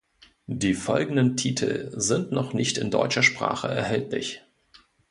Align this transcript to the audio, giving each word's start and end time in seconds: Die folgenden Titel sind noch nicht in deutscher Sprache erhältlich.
Die 0.47 0.73
folgenden 0.73 1.37
Titel 1.37 1.91
sind 1.93 2.31
noch 2.31 2.53
nicht 2.53 2.79
in 2.79 2.89
deutscher 2.89 3.21
Sprache 3.21 3.67
erhältlich. 3.67 4.41